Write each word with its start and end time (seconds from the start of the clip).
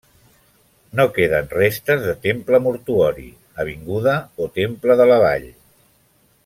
No 0.99 1.03
queden 1.17 1.51
restes 1.57 2.01
de 2.05 2.15
temple 2.25 2.61
mortuori, 2.69 3.29
Avinguda 3.65 4.19
o 4.47 4.51
temple 4.61 5.01
de 5.03 5.11
la 5.13 5.23
vall. 5.27 5.51